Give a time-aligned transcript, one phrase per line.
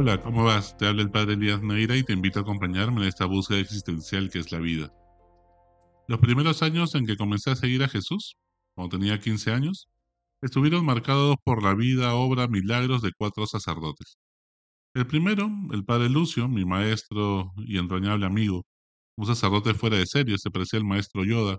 [0.00, 0.76] Hola, ¿cómo vas?
[0.76, 4.30] Te habla el padre Elías Neira y te invito a acompañarme en esta búsqueda existencial
[4.30, 4.92] que es la vida.
[6.06, 8.36] Los primeros años en que comencé a seguir a Jesús,
[8.76, 9.88] cuando tenía 15 años,
[10.40, 14.18] estuvieron marcados por la vida, obra, milagros de cuatro sacerdotes.
[14.94, 18.66] El primero, el padre Lucio, mi maestro y entrañable amigo,
[19.16, 21.58] un sacerdote fuera de serie, se parecía al maestro Yoda,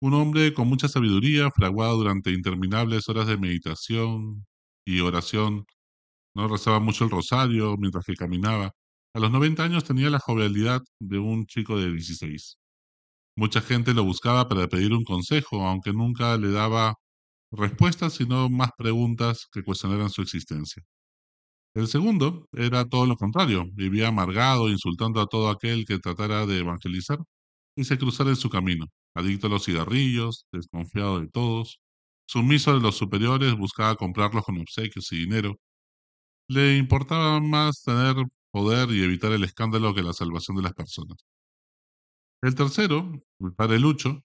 [0.00, 4.44] un hombre con mucha sabiduría, fraguado durante interminables horas de meditación
[4.84, 5.66] y oración
[6.34, 8.72] no rezaba mucho el rosario mientras que caminaba.
[9.14, 12.56] A los 90 años tenía la jovialidad de un chico de 16.
[13.36, 16.94] Mucha gente lo buscaba para pedir un consejo, aunque nunca le daba
[17.52, 20.82] respuestas, sino más preguntas que cuestionaran su existencia.
[21.74, 26.58] El segundo era todo lo contrario, vivía amargado, insultando a todo aquel que tratara de
[26.58, 27.18] evangelizar
[27.76, 31.80] y se cruzara en su camino, adicto a los cigarrillos, desconfiado de todos,
[32.26, 35.56] sumiso de los superiores, buscaba comprarlos con obsequios y dinero,
[36.50, 38.16] le importaba más tener
[38.50, 41.18] poder y evitar el escándalo que la salvación de las personas.
[42.42, 44.22] El tercero, el padre Lucho,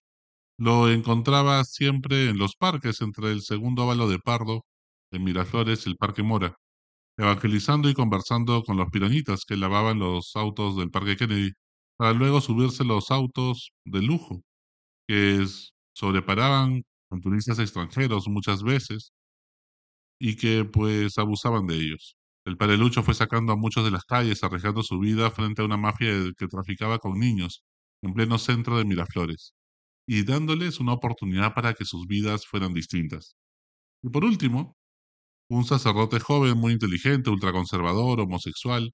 [0.58, 4.64] lo encontraba siempre en los parques entre el segundo óvalo de Pardo,
[5.12, 6.56] en Miraflores y el Parque Mora,
[7.18, 11.52] evangelizando y conversando con los pironitas que lavaban los autos del Parque Kennedy,
[11.96, 14.42] para luego subirse los autos de lujo,
[15.08, 15.46] que
[15.94, 19.12] sobreparaban con turistas extranjeros muchas veces,
[20.18, 22.16] y que pues abusaban de ellos.
[22.44, 25.64] El padre Lucho fue sacando a muchos de las calles, arriesgando su vida frente a
[25.64, 27.64] una mafia que traficaba con niños
[28.02, 29.54] en pleno centro de Miraflores,
[30.08, 33.36] y dándoles una oportunidad para que sus vidas fueran distintas.
[34.02, 34.76] Y por último,
[35.50, 38.92] un sacerdote joven, muy inteligente, ultraconservador, homosexual,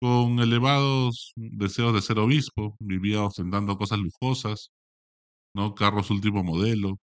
[0.00, 4.70] con elevados deseos de ser obispo, vivía ostentando cosas lujosas,
[5.54, 5.74] ¿no?
[5.74, 6.98] carros último modelo,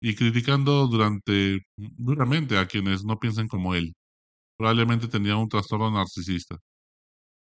[0.00, 3.94] y criticando durante duramente a quienes no piensen como él.
[4.58, 6.58] Probablemente tenía un trastorno narcisista.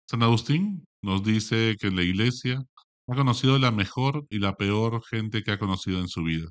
[0.09, 2.59] San Agustín nos dice que en la iglesia
[3.07, 6.47] ha conocido la mejor y la peor gente que ha conocido en su vida.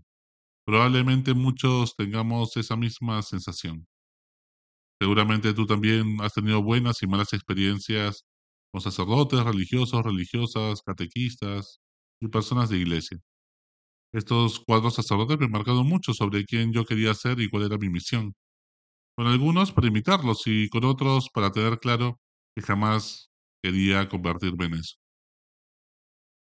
[0.67, 3.87] Probablemente muchos tengamos esa misma sensación.
[5.01, 8.25] Seguramente tú también has tenido buenas y malas experiencias
[8.73, 11.81] con sacerdotes, religiosos, religiosas, catequistas
[12.21, 13.19] y personas de iglesia.
[14.13, 17.89] Estos cuatro sacerdotes me marcaron mucho sobre quién yo quería ser y cuál era mi
[17.89, 18.35] misión.
[19.17, 22.19] Con algunos para imitarlos y con otros para tener claro
[22.55, 23.31] que jamás
[23.63, 24.97] quería convertirme en eso.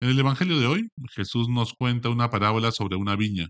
[0.01, 3.49] En el Evangelio de hoy, Jesús nos cuenta una parábola sobre una viña,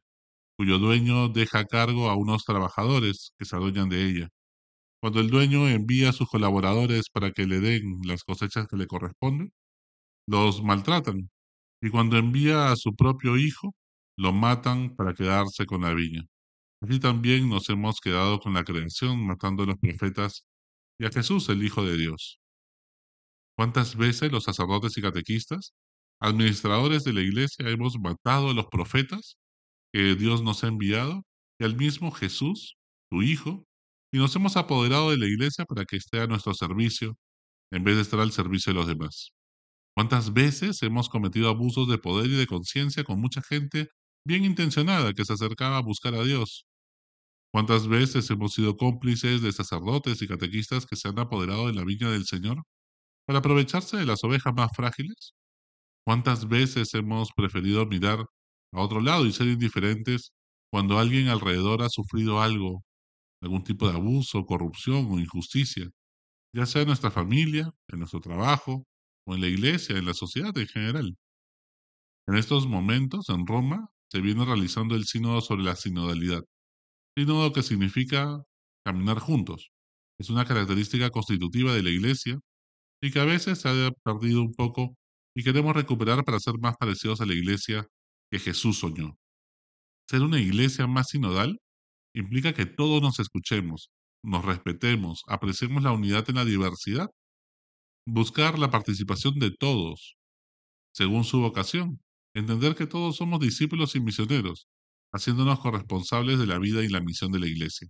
[0.58, 4.28] cuyo dueño deja cargo a unos trabajadores que se adueñan de ella.
[5.02, 8.86] Cuando el dueño envía a sus colaboradores para que le den las cosechas que le
[8.86, 9.52] corresponden,
[10.28, 11.30] los maltratan.
[11.82, 13.74] Y cuando envía a su propio hijo,
[14.16, 16.22] lo matan para quedarse con la viña.
[16.82, 20.44] Así también nos hemos quedado con la creación, matando a los profetas
[20.98, 22.40] y a Jesús, el Hijo de Dios.
[23.56, 25.74] ¿Cuántas veces los sacerdotes y catequistas,
[26.20, 29.38] administradores de la iglesia, hemos matado a los profetas
[29.92, 31.22] que Dios nos ha enviado
[31.58, 32.76] y al mismo Jesús,
[33.10, 33.64] tu Hijo,
[34.12, 37.16] y nos hemos apoderado de la iglesia para que esté a nuestro servicio
[37.72, 39.32] en vez de estar al servicio de los demás?
[39.94, 43.88] ¿Cuántas veces hemos cometido abusos de poder y de conciencia con mucha gente
[44.26, 46.66] bien intencionada que se acercaba a buscar a Dios.
[47.52, 51.84] ¿Cuántas veces hemos sido cómplices de sacerdotes y catequistas que se han apoderado de la
[51.84, 52.62] viña del Señor
[53.26, 55.34] para aprovecharse de las ovejas más frágiles?
[56.04, 58.20] ¿Cuántas veces hemos preferido mirar
[58.72, 60.32] a otro lado y ser indiferentes
[60.70, 62.84] cuando alguien alrededor ha sufrido algo,
[63.42, 65.88] algún tipo de abuso, corrupción o injusticia,
[66.54, 68.84] ya sea en nuestra familia, en nuestro trabajo,
[69.26, 71.16] o en la iglesia, en la sociedad en general?
[72.28, 76.40] En estos momentos, en Roma, se viene realizando el sínodo sobre la sinodalidad.
[77.14, 78.42] Sínodo que significa
[78.82, 79.68] caminar juntos.
[80.18, 82.38] Es una característica constitutiva de la Iglesia
[83.02, 84.96] y que a veces se ha perdido un poco
[85.34, 87.86] y queremos recuperar para ser más parecidos a la Iglesia
[88.30, 89.18] que Jesús soñó.
[90.08, 91.58] Ser una Iglesia más sinodal
[92.14, 93.90] implica que todos nos escuchemos,
[94.24, 97.10] nos respetemos, apreciemos la unidad en la diversidad,
[98.06, 100.16] buscar la participación de todos,
[100.94, 102.00] según su vocación,
[102.36, 104.68] Entender que todos somos discípulos y misioneros,
[105.10, 107.88] haciéndonos corresponsables de la vida y la misión de la Iglesia.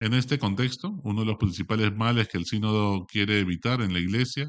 [0.00, 3.98] En este contexto, uno de los principales males que el sínodo quiere evitar en la
[3.98, 4.48] Iglesia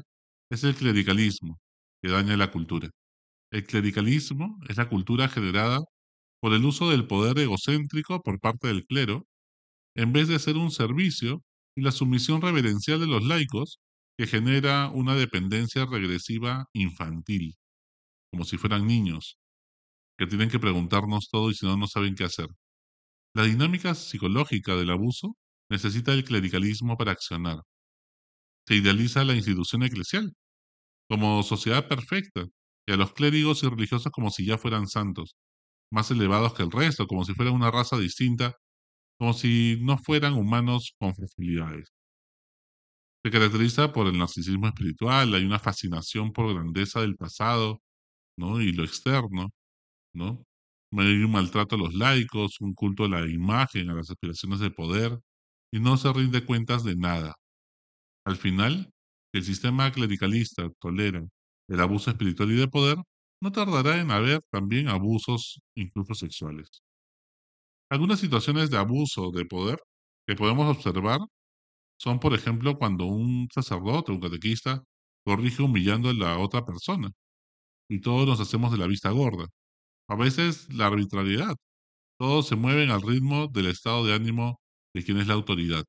[0.50, 1.60] es el clericalismo,
[2.00, 2.88] que daña la cultura.
[3.52, 5.80] El clericalismo es la cultura generada
[6.40, 9.26] por el uso del poder egocéntrico por parte del clero,
[9.94, 11.42] en vez de ser un servicio
[11.76, 13.78] y la sumisión reverencial de los laicos
[14.16, 17.56] que genera una dependencia regresiva infantil
[18.30, 19.38] como si fueran niños,
[20.18, 22.48] que tienen que preguntarnos todo y si no, no saben qué hacer.
[23.34, 25.36] La dinámica psicológica del abuso
[25.70, 27.58] necesita el clericalismo para accionar.
[28.66, 30.32] Se idealiza la institución eclesial
[31.08, 32.46] como sociedad perfecta
[32.86, 35.36] y a los clérigos y religiosos como si ya fueran santos,
[35.92, 38.54] más elevados que el resto, como si fueran una raza distinta,
[39.18, 41.92] como si no fueran humanos con facilidades.
[43.24, 47.82] Se caracteriza por el narcisismo espiritual, hay una fascinación por grandeza del pasado,
[48.36, 48.60] ¿no?
[48.60, 49.50] Y lo externo,
[50.14, 50.44] ¿no?
[50.92, 54.70] Hay un maltrato a los laicos, un culto a la imagen, a las aspiraciones de
[54.70, 55.18] poder,
[55.72, 57.34] y no se rinde cuentas de nada.
[58.26, 58.90] Al final,
[59.34, 61.22] el sistema clericalista tolera
[61.68, 62.96] el abuso espiritual y de poder,
[63.42, 66.82] no tardará en haber también abusos, incluso sexuales.
[67.90, 69.78] Algunas situaciones de abuso de poder
[70.26, 71.20] que podemos observar
[71.98, 74.82] son, por ejemplo, cuando un sacerdote, un catequista,
[75.24, 77.10] corrige humillando a la otra persona
[77.88, 79.46] y todos nos hacemos de la vista gorda.
[80.08, 81.54] A veces la arbitrariedad.
[82.18, 84.60] Todos se mueven al ritmo del estado de ánimo
[84.94, 85.84] de quien es la autoridad.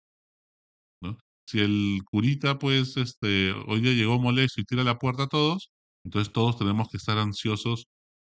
[1.49, 5.71] Si el curita, pues, este, hoy día llegó molesto y tira la puerta a todos,
[6.03, 7.85] entonces todos tenemos que estar ansiosos,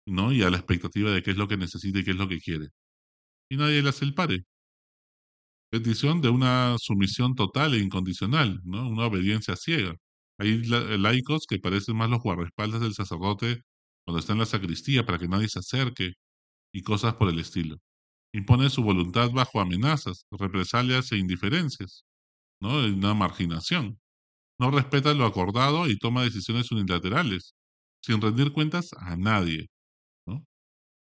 [0.07, 0.33] ¿no?
[0.33, 2.39] Y a la expectativa de qué es lo que necesita y qué es lo que
[2.39, 2.69] quiere.
[3.49, 4.45] Y nadie le hace el pare.
[5.71, 8.87] Petición de una sumisión total e incondicional, ¿no?
[8.87, 9.95] Una obediencia ciega.
[10.43, 10.61] Hay
[10.97, 13.61] laicos que parecen más los guardaespaldas del sacerdote
[14.05, 16.13] cuando está en la sacristía para que nadie se acerque
[16.73, 17.77] y cosas por el estilo.
[18.33, 22.03] Impone su voluntad bajo amenazas, represalias e indiferencias.
[22.59, 22.79] ¿no?
[22.79, 23.99] Una marginación.
[24.59, 27.55] No respeta lo acordado y toma decisiones unilaterales,
[28.01, 29.69] sin rendir cuentas a nadie.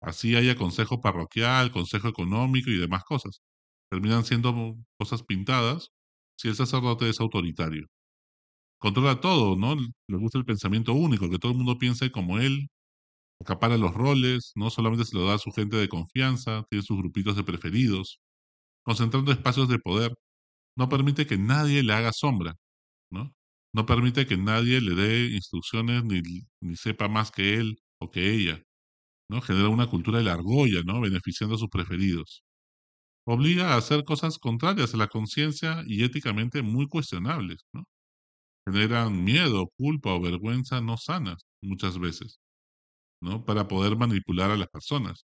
[0.03, 3.41] Así haya consejo parroquial, consejo económico y demás cosas.
[3.91, 5.89] Terminan siendo cosas pintadas
[6.37, 7.87] si el sacerdote es autoritario.
[8.83, 9.77] Controla todo, ¿no?
[9.77, 12.69] Le gusta el pensamiento único, que todo el mundo piense como él,
[13.41, 16.99] acapara los roles, no solamente se lo da a su gente de confianza, tiene sus
[16.99, 18.21] grupitos de preferidos,
[18.85, 20.15] concentrando espacios de poder
[20.77, 22.55] no permite que nadie le haga sombra,
[23.11, 23.33] ¿no?
[23.75, 26.23] No permite que nadie le dé instrucciones ni,
[26.63, 28.63] ni sepa más que él o que ella,
[29.31, 29.41] ¿no?
[29.43, 31.01] Genera una cultura de la argolla, ¿no?
[31.03, 32.45] Beneficiando a sus preferidos.
[33.27, 37.85] Obliga a hacer cosas contrarias a la conciencia y éticamente muy cuestionables, ¿no?
[38.67, 42.41] Generan miedo, culpa o vergüenza no sanas muchas veces,
[43.23, 43.45] ¿no?
[43.47, 45.27] Para poder manipular a las personas.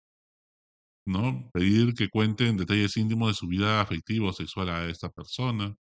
[1.07, 1.51] ¿no?
[1.53, 5.75] Pedir que cuenten detalles íntimos de su vida afectiva o sexual a esta persona,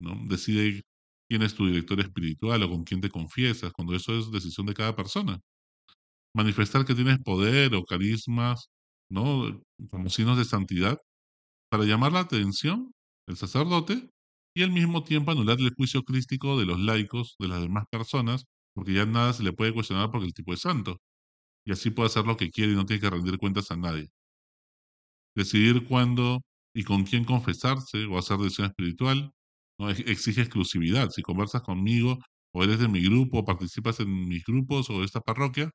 [0.00, 0.16] ¿no?
[0.28, 0.82] Decide
[1.30, 4.74] quién es tu director espiritual o con quién te confiesas, cuando eso es decisión de
[4.74, 5.40] cada persona.
[6.34, 8.70] Manifestar que tienes poder o carismas,
[9.10, 9.62] ¿no?
[9.90, 10.98] Como signos de santidad,
[11.70, 12.92] para llamar la atención
[13.28, 14.10] del sacerdote
[14.54, 18.44] y al mismo tiempo anular el juicio crístico de los laicos, de las demás personas,
[18.74, 20.98] porque ya nada se le puede cuestionar porque el tipo es santo.
[21.66, 24.08] Y así puede hacer lo que quiere y no tiene que rendir cuentas a nadie
[25.34, 26.42] decidir cuándo
[26.74, 29.32] y con quién confesarse o hacer decisión espiritual,
[29.78, 29.90] ¿no?
[29.90, 31.10] exige exclusividad.
[31.10, 32.18] Si conversas conmigo
[32.54, 35.70] o eres de mi grupo, o participas en mis grupos o de esta parroquia,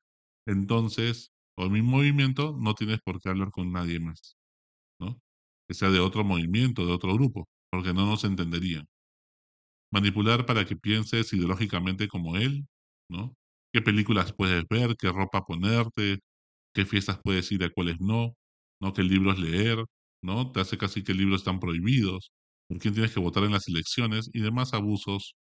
[0.46, 4.36] entonces, o en mi movimiento, no tienes por qué hablar con nadie más,
[5.00, 5.18] ¿no?
[5.68, 8.86] Que sea de otro movimiento, de otro grupo, porque no nos entenderían.
[9.92, 12.66] Manipular para que pienses ideológicamente como él,
[13.10, 13.34] ¿no?
[13.72, 14.96] ¿Qué películas puedes ver?
[14.98, 16.20] ¿Qué ropa ponerte?
[16.74, 18.34] ¿Qué fiestas puedes ir a cuáles no?
[18.82, 18.92] ¿no?
[18.94, 19.78] ¿Qué libros leer?
[20.22, 20.52] ¿no?
[20.52, 22.32] Te hace casi que libros están prohibidos,
[22.68, 25.34] por quién tienes que votar en las elecciones y demás abusos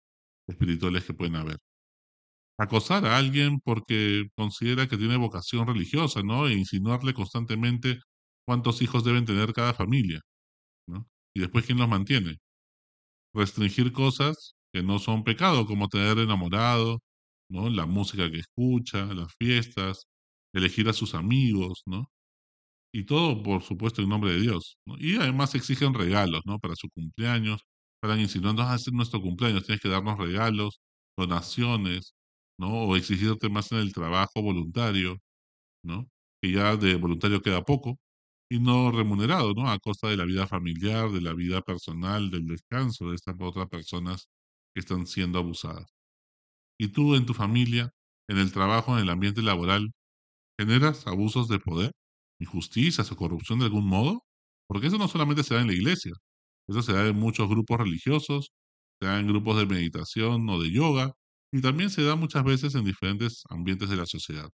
[0.48, 1.58] espirituales que pueden haber.
[2.58, 6.48] Acosar a alguien porque considera que tiene vocación religiosa, ¿no?
[6.48, 8.00] E insinuarle constantemente
[8.46, 10.22] cuántos hijos deben tener cada familia,
[10.88, 11.08] ¿no?
[11.36, 12.38] Y después quién los mantiene.
[13.34, 17.02] Restringir cosas que no son pecado, como tener enamorado,
[17.50, 17.70] ¿no?
[17.70, 20.06] La música que escucha, las fiestas,
[20.54, 22.10] elegir a sus amigos, ¿no?
[22.94, 24.78] y todo, por supuesto, en nombre de Dios.
[25.00, 26.60] Y además exigen regalos, ¿no?
[26.60, 27.62] Para su cumpleaños,
[28.02, 30.80] para insinuando, ah, es nuestro cumpleaños, tienes que darnos regalos,
[31.18, 32.14] donaciones,
[32.58, 32.70] ¿no?
[32.86, 35.18] O exigirte más en el trabajo voluntario,
[35.84, 36.08] ¿no?
[36.42, 37.98] Que ya de voluntario queda poco,
[38.50, 39.70] y no remunerado, ¿no?
[39.70, 43.68] A costa de la vida familiar, de la vida personal, del descanso de estas otras
[43.70, 44.30] personas
[44.74, 45.88] que están siendo abusadas.
[46.80, 47.92] Y tú en tu familia,
[48.30, 49.92] en el trabajo, en el ambiente laboral,
[50.60, 51.92] generas abusos de poder
[52.40, 54.24] injusticias o corrupción de algún modo?
[54.68, 56.14] Porque eso no solamente se da en la iglesia,
[56.68, 58.52] eso se da en muchos grupos religiosos,
[59.02, 61.14] se da en grupos de meditación o de yoga,
[61.54, 64.50] y también se da muchas veces en diferentes ambientes de la sociedad.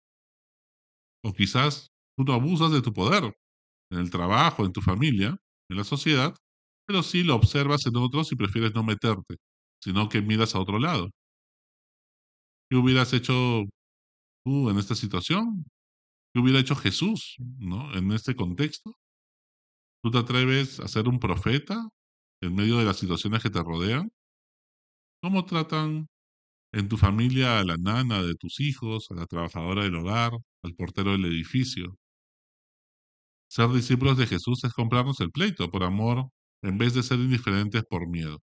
[1.23, 3.33] O quizás tú no abusas de tu poder
[3.91, 5.37] en el trabajo, en tu familia,
[5.71, 6.35] en la sociedad,
[6.87, 9.37] pero sí lo observas en otros y prefieres no meterte,
[9.83, 11.11] sino que miras a otro lado.
[12.71, 13.65] ¿Qué hubieras hecho
[14.45, 15.65] tú en esta situación?
[16.35, 17.95] ¿Qué hubiera hecho Jesús, ¿no?
[17.95, 18.95] En este contexto.
[20.03, 21.89] ¿Tú te atreves a ser un profeta
[22.43, 24.11] en medio de las situaciones que te rodean?
[25.23, 26.09] ¿Cómo tratan
[26.73, 30.33] en tu familia a la nana de tus hijos, a la trabajadora del hogar,
[30.65, 31.97] al portero del edificio?
[33.49, 36.29] Ser discípulos de Jesús es comprarnos el pleito por amor
[36.63, 38.39] en vez de ser indiferentes por miedo.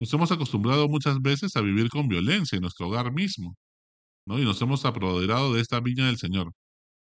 [0.00, 3.56] Nos hemos acostumbrado muchas veces a vivir con violencia en nuestro hogar mismo,
[4.26, 4.38] ¿no?
[4.40, 6.52] Y nos hemos apoderado de esta viña del Señor,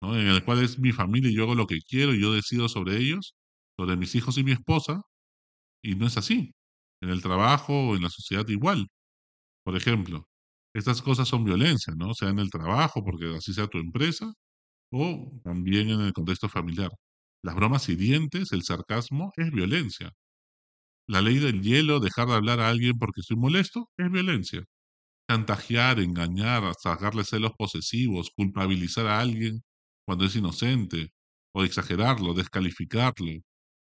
[0.03, 0.17] ¿no?
[0.19, 2.69] En el cual es mi familia y yo hago lo que quiero y yo decido
[2.69, 3.35] sobre ellos,
[3.79, 5.03] sobre mis hijos y mi esposa,
[5.83, 6.53] y no es así.
[7.03, 8.89] En el trabajo o en la sociedad igual.
[9.65, 10.29] Por ejemplo,
[10.75, 12.15] estas cosas son violencia, ¿no?
[12.15, 14.33] Sea en el trabajo, porque así sea tu empresa,
[14.93, 16.91] o también en el contexto familiar.
[17.43, 20.13] Las bromas hirientes, el sarcasmo, es violencia.
[21.09, 24.65] La ley del hielo, dejar de hablar a alguien porque estoy molesto, es violencia.
[25.31, 29.63] Chantajear, engañar, sacarle celos posesivos, culpabilizar a alguien
[30.07, 31.11] cuando es inocente,
[31.55, 33.33] o exagerarlo, descalificarlo,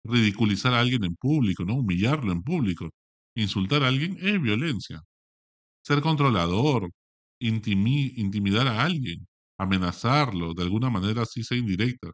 [0.04, 1.76] ridiculizar a alguien en público, ¿no?
[1.76, 2.90] Humillarlo en público,
[3.36, 5.02] insultar a alguien es violencia.
[5.84, 6.90] Ser controlador,
[7.40, 9.26] intimidar a alguien,
[9.58, 12.10] amenazarlo de alguna manera así sea indirecta,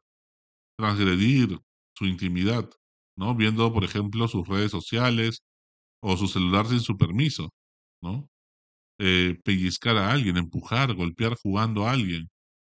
[0.78, 1.58] transgredir
[1.96, 2.68] su intimidad,
[3.16, 3.34] ¿no?
[3.36, 5.42] Viendo, por ejemplo, sus redes sociales
[6.02, 7.50] o su celular sin su permiso,
[8.02, 8.28] ¿no?
[9.00, 12.30] Eh, pellizcar a alguien, empujar, golpear jugando a alguien,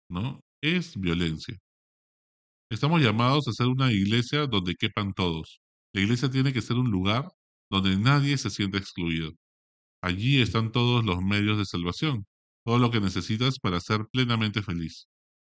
[0.09, 0.41] ¿no?
[0.61, 1.57] Es violencia.
[2.71, 5.61] Estamos llamados a ser una iglesia donde quepan todos.
[5.93, 7.29] La iglesia tiene que ser un lugar
[7.69, 9.31] donde nadie se sienta excluido.
[10.01, 12.25] Allí están todos los medios de salvación,
[12.65, 15.07] todo lo que necesitas para ser plenamente feliz.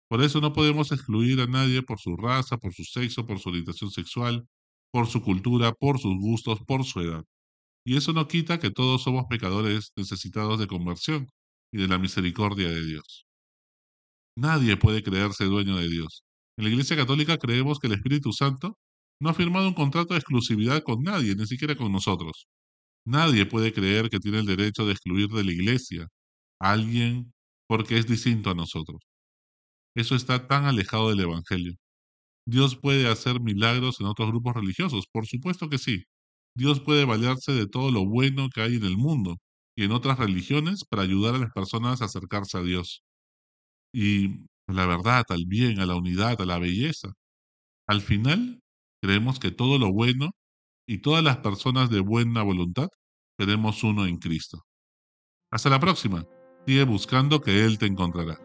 [0.09, 3.49] Por eso no podemos excluir a nadie por su raza, por su sexo, por su
[3.49, 4.47] orientación sexual,
[4.93, 7.25] por su cultura, por sus gustos, por su edad.
[7.87, 11.29] Y eso no quita que todos somos pecadores necesitados de conversión
[11.73, 13.27] y de la misericordia de Dios.
[14.37, 16.25] Nadie puede creerse dueño de Dios.
[16.57, 18.79] En la Iglesia Católica creemos que el Espíritu Santo
[19.21, 22.47] no ha firmado un contrato de exclusividad con nadie, ni siquiera con nosotros.
[23.07, 26.09] Nadie puede creer que tiene el derecho de excluir de la Iglesia
[26.73, 27.33] alguien
[27.69, 29.03] porque es distinto a nosotros.
[29.97, 31.75] Eso está tan alejado del Evangelio.
[32.47, 36.05] Dios puede hacer milagros en otros grupos religiosos, por supuesto que sí.
[36.57, 39.39] Dios puede valerse de todo lo bueno que hay en el mundo
[39.77, 43.03] y en otras religiones para ayudar a las personas a acercarse a Dios.
[43.93, 47.13] Y la verdad, al bien, a la unidad, a la belleza.
[47.89, 48.61] Al final,
[49.03, 50.31] creemos que todo lo bueno
[50.89, 52.89] y todas las personas de buena voluntad
[53.39, 54.63] seremos uno en Cristo.
[55.53, 56.27] Hasta la próxima.
[56.67, 58.44] Sigue buscando que Él te encontrará.